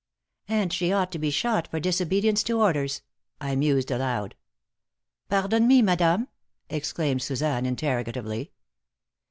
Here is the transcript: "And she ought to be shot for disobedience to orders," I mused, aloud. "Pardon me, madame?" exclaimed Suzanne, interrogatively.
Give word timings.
"And 0.47 0.73
she 0.73 0.91
ought 0.91 1.11
to 1.11 1.19
be 1.19 1.29
shot 1.29 1.67
for 1.67 1.79
disobedience 1.79 2.41
to 2.45 2.59
orders," 2.59 3.03
I 3.39 3.55
mused, 3.55 3.91
aloud. 3.91 4.33
"Pardon 5.29 5.67
me, 5.67 5.83
madame?" 5.83 6.27
exclaimed 6.71 7.21
Suzanne, 7.21 7.67
interrogatively. 7.67 8.51